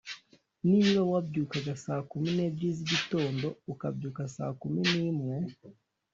Niba 0.69 0.99
wabyukaga 1.11 1.73
saa 1.83 2.03
kumi 2.09 2.29
n’ebyiri 2.33 2.75
z’igitondo 2.77 3.47
ukabyuka 3.73 4.21
saa 4.35 4.53
kumi 4.61 4.81
n’imwe 4.95 5.35